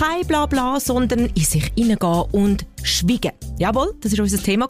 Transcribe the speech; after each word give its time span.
kein 0.00 0.26
Blabla, 0.26 0.80
sondern 0.80 1.26
in 1.26 1.44
sich 1.44 1.72
hineingehen 1.76 2.24
und 2.32 2.64
schweigen. 2.90 3.32
Jawohl, 3.58 3.94
das 4.00 4.16
war 4.16 4.24
unser 4.24 4.42
Thema. 4.42 4.66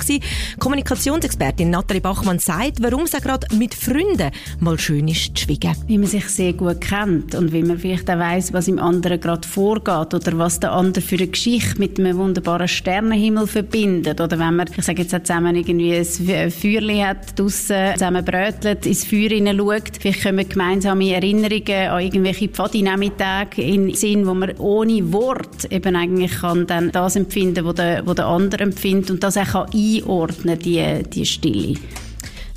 Kommunikationsexpertin 0.58 1.70
Nathalie 1.70 2.00
Bachmann 2.00 2.38
sagt, 2.38 2.82
warum 2.82 3.02
es 3.02 3.14
auch 3.14 3.20
gerade 3.20 3.46
mit 3.56 3.74
Freunden 3.74 4.30
mal 4.58 4.78
schön 4.78 5.08
ist 5.08 5.36
zu 5.36 5.44
schweigen. 5.44 5.76
Wie 5.86 5.98
man 5.98 6.08
sich 6.08 6.26
sehr 6.26 6.52
gut 6.52 6.80
kennt 6.80 7.34
und 7.34 7.52
wie 7.52 7.62
man 7.62 7.78
vielleicht 7.78 8.10
auch 8.10 8.18
weiss, 8.18 8.52
was 8.52 8.68
im 8.68 8.78
anderen 8.78 9.20
gerade 9.20 9.46
vorgeht 9.46 10.14
oder 10.14 10.38
was 10.38 10.60
der 10.60 10.72
andere 10.72 11.04
für 11.04 11.16
eine 11.16 11.28
Geschichte 11.28 11.78
mit 11.78 11.98
einem 11.98 12.16
wunderbaren 12.16 12.68
Sternenhimmel 12.68 13.46
verbindet. 13.46 14.20
Oder 14.20 14.38
wenn 14.38 14.56
man, 14.56 14.68
ich 14.76 14.84
sage 14.84 15.02
jetzt 15.02 15.14
auch 15.14 15.22
zusammen 15.22 15.56
irgendwie 15.56 15.94
ein 15.94 16.50
Feuerli 16.50 16.98
hat, 16.98 17.38
draussen 17.38 17.92
zusammen 17.94 18.24
brötelt, 18.24 18.86
ins 18.86 19.04
Feuer 19.04 19.30
hineinschaut. 19.30 19.98
Vielleicht 20.00 20.22
kommen 20.22 20.48
gemeinsame 20.48 21.14
Erinnerungen 21.14 21.88
an 21.88 22.02
irgendwelche 22.02 22.48
Pfadi-Nachmittage 22.48 23.62
in 23.62 23.94
Sinn, 23.94 24.26
wo 24.26 24.34
man 24.34 24.56
ohne 24.58 25.12
Wort 25.12 25.70
eben 25.70 25.96
eigentlich 25.96 26.32
kann 26.32 26.66
dann 26.66 26.90
das 26.90 27.16
empfinden, 27.16 27.64
was 27.64 27.74
der, 27.74 28.06
wo 28.10 28.14
der 28.14 28.26
andere 28.26 28.64
empfindet 28.64 29.10
und 29.10 29.22
das 29.22 29.36
auch 29.36 29.68
einordnen 29.72 30.58
die, 30.58 31.02
die 31.04 31.24
Stille. 31.24 31.76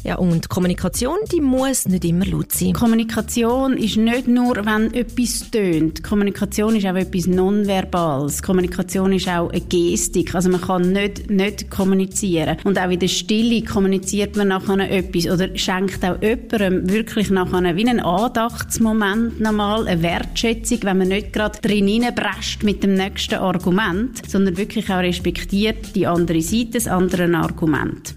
Ja, 0.03 0.15
und 0.15 0.49
Kommunikation, 0.49 1.17
die 1.31 1.39
muss 1.39 1.87
nicht 1.87 2.03
immer 2.03 2.25
laut 2.25 2.51
sein. 2.51 2.73
Kommunikation 2.73 3.77
ist 3.77 3.95
nicht 3.95 4.27
nur, 4.27 4.57
wenn 4.65 4.93
etwas 4.93 5.49
tönt. 5.49 6.03
Kommunikation 6.03 6.75
ist 6.75 6.85
auch 6.85 6.95
etwas 6.95 7.25
Nonverbales. 7.25 8.43
Kommunikation 8.43 9.13
ist 9.13 9.29
auch 9.29 9.49
eine 9.49 9.61
Gestik. 9.61 10.35
Also 10.35 10.49
man 10.49 10.59
kann 10.59 10.91
nicht, 10.91 11.29
nicht 11.29 11.71
kommunizieren. 11.71 12.57
Und 12.65 12.77
auch 12.77 12.89
in 12.89 12.99
der 12.99 13.07
Stille 13.07 13.63
kommuniziert 13.63 14.35
man 14.35 14.49
nachher 14.49 14.91
etwas 14.91 15.25
oder 15.27 15.57
schenkt 15.57 16.03
auch 16.03 16.21
jemandem 16.21 16.89
wirklich 16.89 17.29
nachher 17.29 17.73
wie 17.77 17.87
einen 17.87 18.01
Andachtsmoment 18.01 19.39
nochmal, 19.39 19.87
eine 19.87 20.01
Wertschätzung, 20.01 20.79
wenn 20.81 20.97
man 20.97 21.07
nicht 21.07 21.31
gerade 21.31 21.61
drin 21.61 21.87
hineinprescht 21.87 22.63
mit 22.63 22.83
dem 22.83 22.95
nächsten 22.95 23.35
Argument, 23.35 24.21
sondern 24.27 24.57
wirklich 24.57 24.89
auch 24.89 24.99
respektiert 24.99 25.95
die 25.95 26.07
andere 26.07 26.41
Seite, 26.41 26.71
das 26.71 26.87
andere 26.87 27.33
Argument 27.37 28.15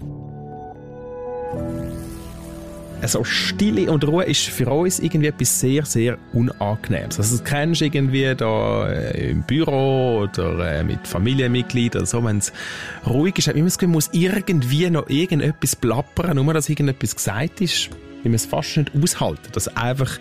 also 3.01 3.23
Stille 3.23 3.91
und 3.91 4.05
Ruhe 4.07 4.23
ist 4.25 4.47
für 4.47 4.67
uns 4.69 4.99
irgendwie 4.99 5.27
etwas 5.27 5.59
sehr, 5.59 5.85
sehr 5.85 6.17
Unangenehmes. 6.33 7.17
Also 7.19 7.37
das 7.37 7.43
kennst 7.43 7.81
du 7.81 7.85
irgendwie 7.85 8.33
da 8.35 8.89
äh, 8.89 9.31
im 9.31 9.43
Büro 9.43 10.21
oder 10.23 10.79
äh, 10.79 10.83
mit 10.83 11.07
Familienmitgliedern 11.07 12.01
oder 12.01 12.07
so, 12.07 12.23
wenn 12.23 12.39
es 12.39 12.51
ruhig 13.05 13.37
ist, 13.37 13.47
hat 13.47 13.55
man 13.55 13.65
das 13.65 13.77
Gefühl, 13.77 13.89
man 13.89 13.95
muss 13.95 14.09
irgendwie 14.13 14.89
noch 14.89 15.09
irgendetwas 15.09 15.75
plappern, 15.75 16.35
nur 16.35 16.53
dass 16.53 16.69
irgendetwas 16.69 17.15
gesagt 17.15 17.61
ist, 17.61 17.89
wie 18.23 18.29
man 18.29 18.35
es 18.35 18.45
fast 18.45 18.77
nicht 18.77 18.91
aushalten, 18.95 19.49
dass 19.53 19.75
einfach 19.75 20.19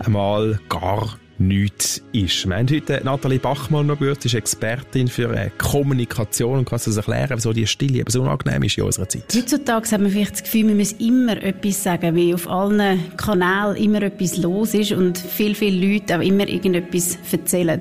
einmal 0.00 0.58
gar 0.68 1.18
nichts 1.38 2.02
ist. 2.12 2.48
Wir 2.48 2.56
haben 2.56 2.68
heute 2.70 3.00
Nathalie 3.04 3.38
Bachmann 3.38 3.86
noch 3.86 3.98
gehört, 3.98 4.22
sie 4.22 4.28
ist 4.28 4.34
Expertin 4.34 5.08
für 5.08 5.32
äh, 5.34 5.50
Kommunikation 5.58 6.58
und 6.58 6.64
kann 6.68 6.80
uns 6.84 6.96
erklären, 6.96 7.36
wieso 7.36 7.52
die 7.52 7.66
Stille 7.66 8.04
so 8.08 8.22
unangenehm 8.22 8.62
ist 8.62 8.78
in 8.78 8.84
unserer 8.84 9.08
Zeit. 9.08 9.24
Heutzutage 9.34 9.90
hat 9.90 10.00
man 10.00 10.10
vielleicht 10.10 10.32
das 10.32 10.42
Gefühl, 10.44 10.64
man 10.64 10.78
muss 10.78 10.92
immer 10.92 11.42
etwas 11.42 11.82
sagen, 11.82 12.14
wie 12.14 12.34
auf 12.34 12.48
allen 12.48 13.16
Kanälen 13.16 13.76
immer 13.76 14.02
etwas 14.02 14.36
los 14.36 14.74
ist 14.74 14.92
und 14.92 15.18
viel, 15.18 15.54
viele 15.54 15.94
Leute 15.94 16.16
auch 16.16 16.22
immer 16.22 16.48
irgendetwas 16.48 17.18
erzählen. 17.30 17.80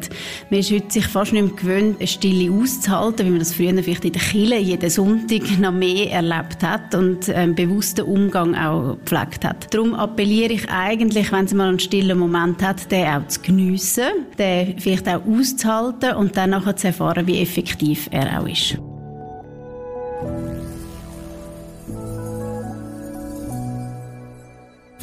Man 0.49 0.59
ist 0.59 0.71
heute 0.71 0.91
sich 0.91 1.07
fast 1.07 1.33
nicht 1.33 1.45
mehr 1.45 1.55
gewöhnt, 1.55 1.97
eine 1.99 2.07
Stille 2.07 2.51
auszuhalten, 2.51 3.25
wie 3.25 3.31
man 3.31 3.39
das 3.39 3.53
früher 3.53 3.83
vielleicht 3.83 4.05
in 4.05 4.13
der 4.13 4.21
Kille 4.21 4.59
jeden 4.59 4.89
Sonntag 4.89 5.59
noch 5.59 5.71
mehr 5.71 6.11
erlebt 6.11 6.61
hat 6.63 6.95
und 6.95 7.29
einen 7.29 7.55
bewussten 7.55 8.01
Umgang 8.01 8.55
auch 8.55 8.97
gepflegt 8.97 9.45
hat. 9.45 9.73
Darum 9.73 9.93
appelliere 9.93 10.53
ich 10.53 10.69
eigentlich, 10.69 11.31
wenn 11.31 11.47
sie 11.47 11.55
mal 11.55 11.69
einen 11.69 11.79
stillen 11.79 12.17
Moment 12.17 12.61
hat, 12.61 12.91
den 12.91 13.07
auch 13.07 13.27
zu 13.27 13.44
geniessen, 13.45 14.25
den 14.37 14.79
vielleicht 14.79 15.07
auch 15.07 15.21
auszuhalten 15.25 16.13
und 16.15 16.35
dann 16.35 16.75
zu 16.75 16.87
erfahren, 16.87 17.27
wie 17.27 17.41
effektiv 17.41 18.09
er 18.11 18.41
auch 18.41 18.47
ist. 18.47 18.77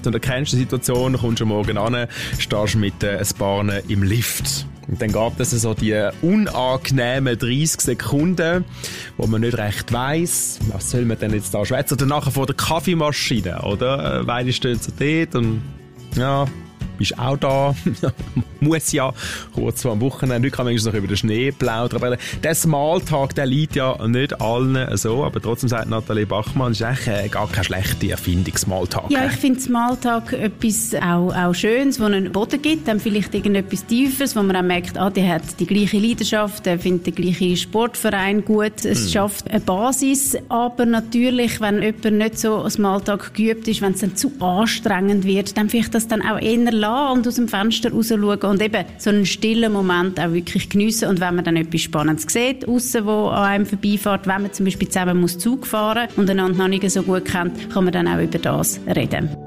Und 0.05 0.13
du 0.13 0.19
kennst 0.19 0.53
die 0.53 0.57
Situation, 0.57 1.17
kommst 1.17 1.41
du 1.41 1.47
morgen 1.47 1.79
an, 1.79 2.09
stehst 2.39 2.75
mit 2.75 3.05
äh, 3.05 3.19
ein 3.19 3.39
paar 3.39 3.65
im 3.89 4.03
Lift. 4.03 4.67
Und 4.89 5.01
dann 5.01 5.13
gab 5.13 5.39
es 5.39 5.53
so 5.53 5.75
die 5.75 6.11
unangenehmen 6.23 7.39
30 7.39 7.81
Sekunden, 7.81 8.65
wo 9.17 9.29
man 9.29 9.43
nicht 9.43 9.57
recht 9.57 9.93
weiss, 9.93 10.59
was 10.73 10.91
soll 10.91 11.05
man 11.05 11.21
denn 11.21 11.33
jetzt 11.33 11.55
da 11.55 11.65
schwätzen. 11.65 11.95
Oder 11.95 12.07
nachher 12.07 12.33
vor 12.33 12.47
der 12.47 12.57
Kaffeemaschine, 12.57 13.63
oder? 13.63 14.21
Äh, 14.21 14.25
beide 14.25 14.53
stehen 14.53 14.81
so 14.81 14.91
dort 14.99 15.37
und 15.37 15.63
ja, 16.17 16.47
bist 17.03 17.19
auch 17.19 17.37
da. 17.37 17.75
Muss 18.61 18.93
ja. 18.93 19.13
Kurz 19.55 19.83
vor 19.83 19.93
am 19.93 20.01
Wochenende. 20.01 20.47
Heute 20.47 20.57
kann 20.57 20.67
man 20.67 20.75
noch 20.75 20.95
über 20.95 21.09
den 21.09 21.17
Schnee 21.17 21.51
plaudern. 21.51 22.03
Aber 22.03 22.17
der 22.43 22.55
Smalltalk, 22.55 23.35
der 23.35 23.47
liegt 23.47 23.75
ja 23.75 24.07
nicht 24.07 24.41
allen 24.41 24.97
so. 24.97 25.25
Aber 25.25 25.41
trotzdem 25.41 25.69
sagt 25.69 25.89
Nathalie 25.89 26.27
Bachmann, 26.27 26.73
ist 26.73 26.83
eigentlich 26.83 27.09
äh, 27.09 27.29
gar 27.29 27.49
keine 27.49 27.65
schlechte 27.65 28.11
Erfindung, 28.11 28.57
Smalltalk. 28.57 29.11
Ja, 29.11 29.27
ich 29.27 29.33
finde 29.33 29.61
Smalltalk 29.61 30.33
etwas 30.33 30.95
auch, 30.95 31.35
auch 31.35 31.55
Schönes, 31.55 31.99
wo 31.99 32.05
einen 32.05 32.31
Boden 32.31 32.63
gibt. 32.63 32.87
Dann 32.87 33.01
vielleicht 33.01 33.35
irgendetwas 33.35 33.85
Tiefes, 33.87 34.37
wo 34.37 34.43
man 34.43 34.55
auch 34.55 34.63
merkt, 34.63 34.97
ah, 34.97 35.11
der 35.11 35.29
hat 35.29 35.59
die 35.59 35.67
gleiche 35.67 35.99
Leidenschaft, 35.99 36.65
der 36.67 36.79
findet 36.79 37.07
den 37.07 37.15
gleichen 37.17 37.57
Sportverein 37.57 38.45
gut. 38.45 38.85
Es 38.85 39.07
hm. 39.07 39.09
schafft 39.13 39.51
eine 39.51 39.61
Basis. 39.61 40.37
Aber 40.49 40.87
natürlich, 40.87 41.61
wenn 41.61 41.83
jemand 41.83 42.13
nicht 42.13 42.39
so 42.39 42.69
Smalltalk 42.69 43.35
geübt 43.35 43.67
ist, 43.67 43.83
wenn 43.83 43.93
es 43.93 44.01
dann 44.01 44.15
zu 44.15 44.31
anstrengend 44.39 45.25
wird, 45.25 45.57
dann 45.57 45.69
vielleicht 45.69 45.95
das 45.95 46.07
dann 46.07 46.23
auch 46.23 46.39
eher 46.41 46.71
lassen 46.71 46.92
und 47.13 47.27
aus 47.27 47.35
dem 47.35 47.49
Fenster 47.49 47.93
raus 47.93 48.09
schauen 48.09 48.43
und 48.43 48.63
eben 48.63 48.85
so 48.99 49.11
einen 49.11 49.27
stillen 49.27 49.73
Moment 49.73 50.19
auch 50.21 50.33
wirklich 50.33 50.69
geniessen. 50.69 51.09
Und 51.09 51.21
wenn 51.21 51.35
man 51.35 51.45
dann 51.45 51.57
etwas 51.57 51.83
Spannendes 51.83 52.27
sieht, 52.29 52.67
aussen, 52.69 53.07
wo 53.07 53.29
an 53.29 53.45
einem 53.45 53.67
vorbeifährt, 53.67 54.27
wenn 54.27 54.43
man 54.43 54.53
zum 54.53 54.65
Beispiel 54.65 54.89
zusammen 54.89 55.21
muss 55.21 55.39
Zug 55.39 55.67
fahren 55.67 56.09
und 56.17 56.29
einander 56.29 56.59
noch 56.59 56.69
nicht 56.69 56.89
so 56.91 57.03
gut 57.03 57.25
kennt, 57.25 57.71
kann 57.71 57.85
man 57.85 57.93
dann 57.93 58.09
auch 58.09 58.21
über 58.21 58.39
das 58.39 58.81
reden. 58.95 59.42